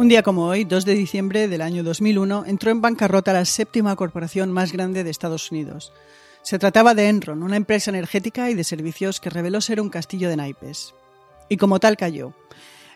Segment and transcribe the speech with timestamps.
[0.00, 3.94] Un día como hoy, 2 de diciembre del año 2001, entró en bancarrota la séptima
[3.96, 5.92] corporación más grande de Estados Unidos.
[6.40, 10.30] Se trataba de Enron, una empresa energética y de servicios que reveló ser un castillo
[10.30, 10.94] de naipes.
[11.50, 12.32] Y como tal cayó.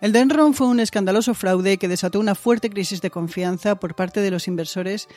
[0.00, 3.96] El de Enron fue un escandaloso fraude que desató una fuerte crisis de confianza por
[3.96, 5.08] parte de los inversores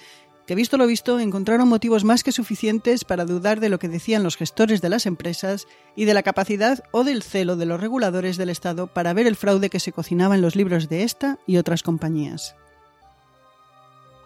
[0.45, 4.23] que visto lo visto encontraron motivos más que suficientes para dudar de lo que decían
[4.23, 8.37] los gestores de las empresas y de la capacidad o del celo de los reguladores
[8.37, 11.57] del Estado para ver el fraude que se cocinaba en los libros de esta y
[11.57, 12.55] otras compañías.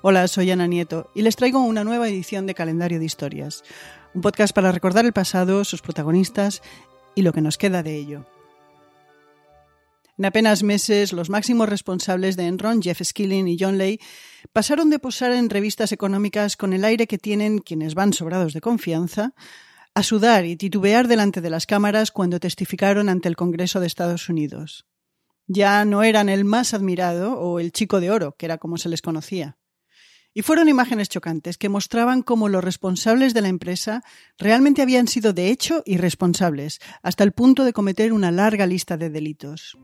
[0.01, 3.63] Hola, soy Ana Nieto y les traigo una nueva edición de Calendario de Historias,
[4.13, 6.61] un podcast para recordar el pasado, sus protagonistas
[7.15, 8.25] y lo que nos queda de ello.
[10.19, 14.01] En apenas meses, los máximos responsables de Enron, Jeff Skilling y John Lay,
[14.51, 18.59] pasaron de posar en revistas económicas con el aire que tienen quienes van sobrados de
[18.59, 19.33] confianza,
[19.95, 24.27] a sudar y titubear delante de las cámaras cuando testificaron ante el Congreso de Estados
[24.27, 24.85] Unidos.
[25.47, 28.89] Ya no eran el más admirado o el chico de oro, que era como se
[28.89, 29.57] les conocía.
[30.33, 34.03] Y fueron imágenes chocantes que mostraban cómo los responsables de la empresa
[34.37, 39.09] realmente habían sido de hecho irresponsables, hasta el punto de cometer una larga lista de
[39.09, 39.77] delitos.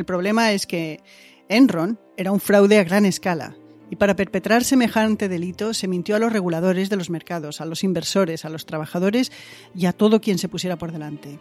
[0.00, 1.02] El problema es que
[1.50, 3.54] Enron era un fraude a gran escala,
[3.90, 7.84] y para perpetrar semejante delito se mintió a los reguladores de los mercados, a los
[7.84, 9.30] inversores, a los trabajadores
[9.74, 11.38] y a todo quien se pusiera por delante.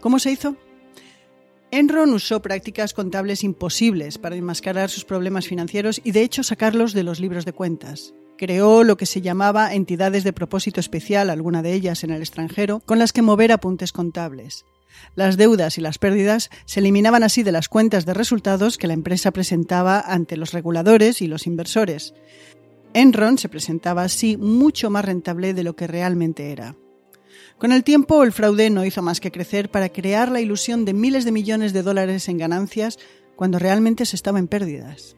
[0.00, 0.56] ¿Cómo se hizo?
[1.70, 7.04] Enron usó prácticas contables imposibles para enmascarar sus problemas financieros y de hecho sacarlos de
[7.04, 8.12] los libros de cuentas.
[8.36, 12.80] Creó lo que se llamaba entidades de propósito especial, alguna de ellas en el extranjero,
[12.80, 14.64] con las que mover apuntes contables.
[15.14, 18.94] Las deudas y las pérdidas se eliminaban así de las cuentas de resultados que la
[18.94, 22.14] empresa presentaba ante los reguladores y los inversores.
[22.94, 26.76] Enron se presentaba así mucho más rentable de lo que realmente era.
[27.58, 30.92] Con el tiempo, el fraude no hizo más que crecer para crear la ilusión de
[30.92, 32.98] miles de millones de dólares en ganancias
[33.34, 35.16] cuando realmente se estaba en pérdidas.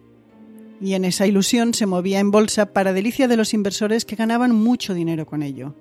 [0.81, 4.55] Y en esa ilusión se movía en bolsa para delicia de los inversores que ganaban
[4.55, 5.75] mucho dinero con ello.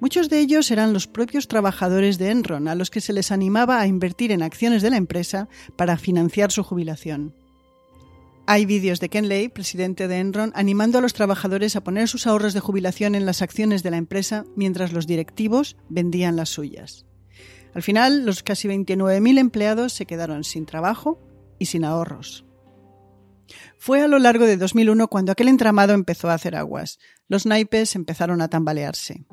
[0.00, 3.80] Muchos de ellos eran los propios trabajadores de Enron, a los que se les animaba
[3.80, 7.34] a invertir en acciones de la empresa para financiar su jubilación.
[8.46, 12.26] Hay vídeos de Ken Lay, presidente de Enron, animando a los trabajadores a poner sus
[12.26, 17.04] ahorros de jubilación en las acciones de la empresa mientras los directivos vendían las suyas.
[17.74, 21.20] Al final, los casi 29.000 empleados se quedaron sin trabajo
[21.58, 22.46] y sin ahorros.
[23.78, 26.98] Fue a lo largo de 2001 cuando aquel entramado empezó a hacer aguas.
[27.28, 29.26] Los naipes empezaron a tambalearse.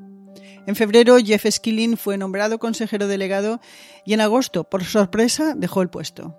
[0.66, 3.60] En febrero, Jeff Skilling fue nombrado consejero delegado
[4.06, 6.36] y en agosto, por sorpresa, dejó el puesto.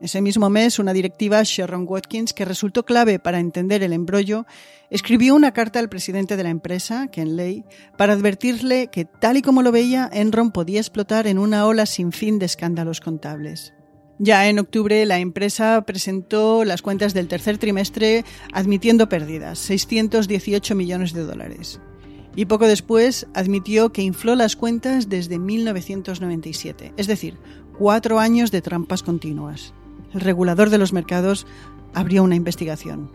[0.00, 4.44] Ese mismo mes, una directiva, Sharon Watkins, que resultó clave para entender el embrollo,
[4.90, 7.64] escribió una carta al presidente de la empresa, Ken Lay,
[7.96, 12.12] para advertirle que, tal y como lo veía, Enron podía explotar en una ola sin
[12.12, 13.72] fin de escándalos contables.
[14.18, 21.14] Ya en octubre, la empresa presentó las cuentas del tercer trimestre admitiendo pérdidas, 618 millones
[21.14, 21.80] de dólares
[22.36, 27.38] y poco después admitió que infló las cuentas desde 1997, es decir,
[27.78, 29.72] cuatro años de trampas continuas.
[30.12, 31.46] El regulador de los mercados
[31.92, 33.10] abrió una investigación.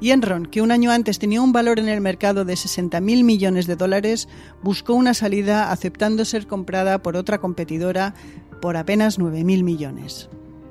[0.00, 3.68] Y Enron, que un año antes tenía un valor en el mercado de 60.000 millones
[3.68, 4.28] de dólares,
[4.62, 8.14] buscó una salida aceptando ser comprada por otra competidora
[8.60, 10.28] por apenas 9.000 millones.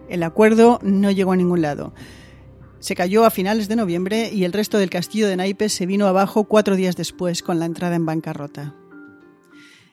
[0.10, 1.94] El acuerdo no llegó a ningún lado.
[2.82, 6.08] Se cayó a finales de noviembre y el resto del castillo de naipes se vino
[6.08, 8.76] abajo cuatro días después con la entrada en bancarrota.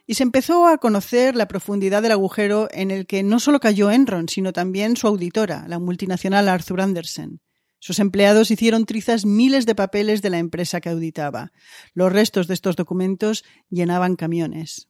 [0.07, 3.91] Y se empezó a conocer la profundidad del agujero en el que no solo cayó
[3.91, 7.43] Enron, sino también su auditora, la multinacional Arthur Andersen.
[7.79, 11.53] Sus empleados hicieron trizas miles de papeles de la empresa que auditaba.
[11.93, 14.89] Los restos de estos documentos llenaban camiones.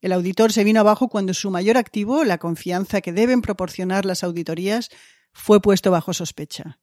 [0.00, 4.24] El auditor se vino abajo cuando su mayor activo, la confianza que deben proporcionar las
[4.24, 4.88] auditorías,
[5.34, 6.78] fue puesto bajo sospecha.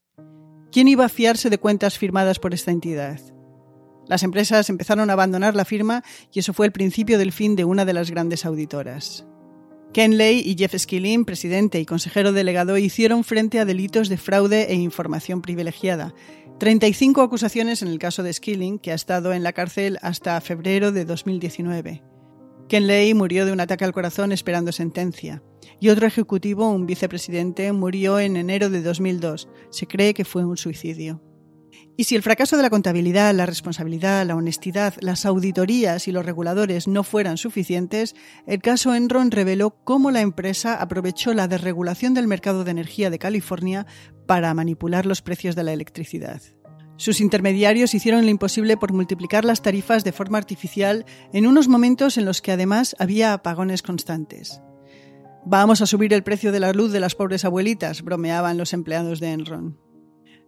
[0.77, 3.19] ¿Quién iba a fiarse de cuentas firmadas por esta entidad?
[4.05, 7.65] Las empresas empezaron a abandonar la firma y eso fue el principio del fin de
[7.65, 9.25] una de las grandes auditoras.
[9.91, 14.71] Ken Lay y Jeff Skilling, presidente y consejero delegado, hicieron frente a delitos de fraude
[14.71, 16.13] e información privilegiada.
[16.59, 20.91] 35 acusaciones en el caso de Skilling, que ha estado en la cárcel hasta febrero
[20.91, 22.03] de 2019.
[22.67, 25.41] Ken Lay murió de un ataque al corazón esperando sentencia.
[25.79, 29.47] Y otro ejecutivo, un vicepresidente, murió en enero de 2002.
[29.69, 31.21] Se cree que fue un suicidio.
[31.95, 36.25] Y si el fracaso de la contabilidad, la responsabilidad, la honestidad, las auditorías y los
[36.25, 38.15] reguladores no fueran suficientes,
[38.45, 43.17] el caso Enron reveló cómo la empresa aprovechó la desregulación del mercado de energía de
[43.17, 43.87] California
[44.27, 46.41] para manipular los precios de la electricidad.
[46.97, 52.17] Sus intermediarios hicieron lo imposible por multiplicar las tarifas de forma artificial en unos momentos
[52.17, 54.61] en los que además había apagones constantes.
[55.45, 59.19] Vamos a subir el precio de la luz de las pobres abuelitas, bromeaban los empleados
[59.19, 59.86] de Enron.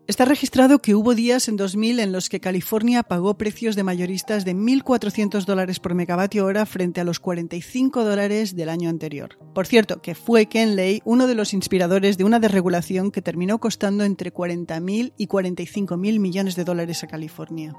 [0.09, 4.43] Está registrado que hubo días en 2000 en los que California pagó precios de mayoristas
[4.43, 9.37] de 1.400 dólares por megavatio hora frente a los 45 dólares del año anterior.
[9.53, 13.59] Por cierto, que fue Ken Lay uno de los inspiradores de una desregulación que terminó
[13.59, 17.75] costando entre 40.000 y 45.000 millones de dólares a California.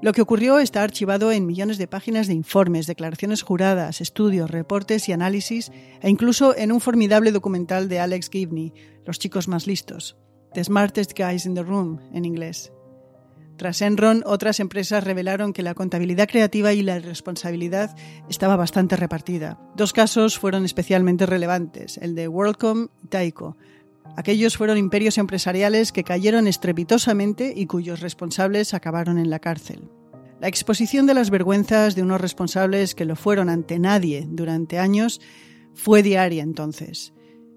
[0.00, 5.10] Lo que ocurrió está archivado en millones de páginas de informes, declaraciones juradas, estudios, reportes
[5.10, 5.70] y análisis,
[6.00, 8.72] e incluso en un formidable documental de Alex Gibney,
[9.04, 10.16] Los chicos más listos,
[10.56, 12.72] The Smartest Guys in the Room, en inglés.
[13.58, 17.94] Tras Enron, otras empresas revelaron que la contabilidad creativa y la responsabilidad
[18.30, 19.60] estaba bastante repartida.
[19.76, 23.58] Dos casos fueron especialmente relevantes, el de WorldCom y Taiko.
[24.16, 29.90] Aquellos fueron imperios empresariales que cayeron estrepitosamente y cuyos responsables acabaron en la cárcel.
[30.40, 35.20] La exposición de las vergüenzas de unos responsables que lo fueron ante nadie durante años
[35.74, 37.12] fue diaria entonces.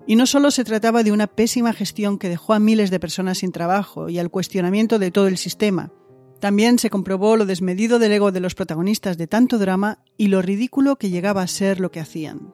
[0.09, 3.37] Y no solo se trataba de una pésima gestión que dejó a miles de personas
[3.37, 5.91] sin trabajo y al cuestionamiento de todo el sistema.
[6.41, 10.41] También se comprobó lo desmedido del ego de los protagonistas de tanto drama y lo
[10.41, 12.51] ridículo que llegaba a ser lo que hacían.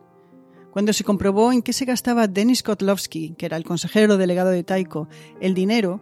[0.74, 4.66] Cuando se comprobó en qué se gastaba Denis Kotlovsky, que era el consejero delegado de
[4.66, 5.08] Taiko,
[5.40, 6.02] el dinero,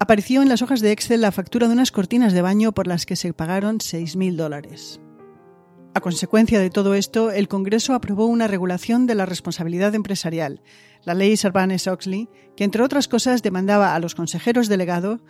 [0.00, 3.06] apareció en las hojas de Excel la factura de unas cortinas de baño por las
[3.06, 5.00] que se pagaron 6.000 dólares.
[5.96, 10.60] A consecuencia de todo esto, el Congreso aprobó una regulación de la responsabilidad empresarial,
[11.04, 15.20] la ley Sarbanes-Oxley, que entre otras cosas demandaba a los consejeros delegados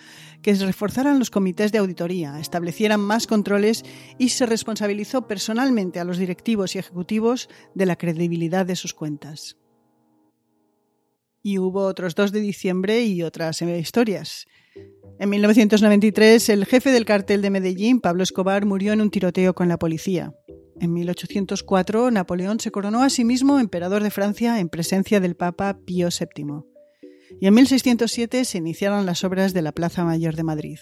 [0.41, 3.85] que reforzaran los comités de auditoría, establecieran más controles
[4.19, 9.59] y se responsabilizó personalmente a los directivos y ejecutivos de la credibilidad de sus cuentas.
[11.43, 14.47] Y hubo otros 2 de diciembre y otras historias.
[15.19, 19.69] En 1993, el jefe del cartel de Medellín, Pablo Escobar, murió en un tiroteo con
[19.69, 20.33] la policía.
[20.81, 25.79] En 1804, Napoleón se coronó a sí mismo emperador de Francia en presencia del Papa
[25.85, 26.65] Pío VII.
[27.41, 30.79] Y en 1607 se iniciaron las obras de la Plaza Mayor de Madrid.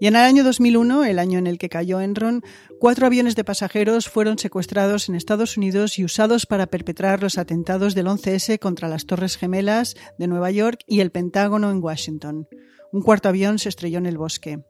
[0.00, 2.42] Y en el año 2001, el año en el que cayó Enron,
[2.80, 7.94] cuatro aviones de pasajeros fueron secuestrados en Estados Unidos y usados para perpetrar los atentados
[7.94, 12.48] del 11S contra las Torres Gemelas de Nueva York y el Pentágono en Washington.
[12.90, 14.64] Un cuarto avión se estrelló en el bosque.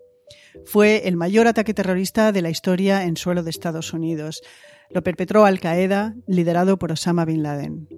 [0.64, 4.42] Fue el mayor ataque terrorista de la historia en suelo de Estados Unidos.
[4.90, 7.88] Lo perpetró Al Qaeda, liderado por Osama Bin Laden.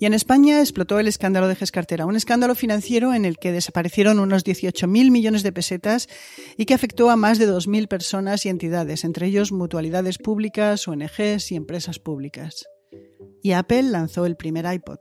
[0.00, 4.20] Y en España explotó el escándalo de Gescartera, un escándalo financiero en el que desaparecieron
[4.20, 6.08] unos 18.000 millones de pesetas
[6.56, 11.50] y que afectó a más de 2.000 personas y entidades, entre ellos mutualidades públicas, ONGs
[11.50, 12.64] y empresas públicas.
[13.42, 14.98] Y Apple lanzó el primer iPod.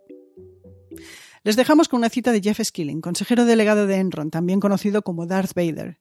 [1.48, 5.28] Les dejamos con una cita de Jeff Skilling, consejero delegado de Enron, también conocido como
[5.28, 5.98] Darth Vader.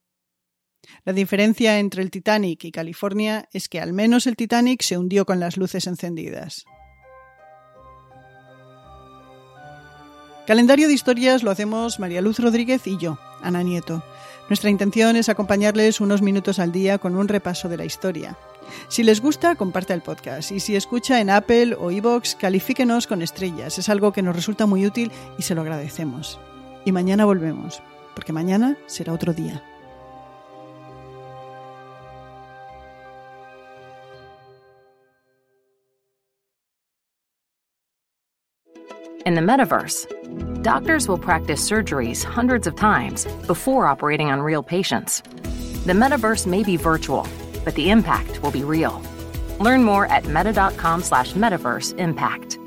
[1.04, 5.24] La diferencia entre el Titanic y California es que al menos el Titanic se hundió
[5.24, 6.64] con las luces encendidas.
[10.48, 14.02] Calendario de historias lo hacemos María Luz Rodríguez y yo, Ana Nieto.
[14.48, 18.36] Nuestra intención es acompañarles unos minutos al día con un repaso de la historia.
[18.88, 20.52] Si les gusta, comparta el podcast.
[20.52, 23.78] Y si escucha en Apple o iVoox, califíquenos con estrellas.
[23.78, 26.38] Es algo que nos resulta muy útil y se lo agradecemos.
[26.84, 27.82] Y mañana volvemos,
[28.14, 29.62] porque mañana será otro día.
[39.26, 40.06] In the metaverse,
[40.62, 45.20] doctors will practice surgeries hundreds of times before operating on real patients.
[45.84, 47.26] The metaverse may be virtual
[47.66, 49.02] but the impact will be real.
[49.60, 52.58] Learn more at meta.com slash metaverse impact.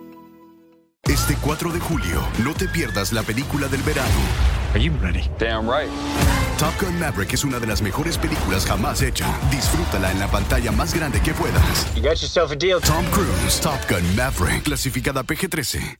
[1.07, 4.19] Este 4 de julio, no te pierdas la película del verano.
[4.73, 5.27] Are you ready?
[5.39, 5.89] Damn right.
[6.59, 9.25] Top Gun Maverick es una de las mejores películas jamás hecha.
[9.49, 11.95] Disfrútala en la pantalla más grande que puedas.
[11.95, 12.79] You got yourself a deal.
[12.81, 15.95] Tom Cruise, Top Gun Maverick, clasificada PG-13.